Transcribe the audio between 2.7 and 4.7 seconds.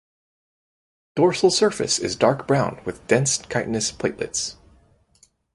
with dense chitinous platelets.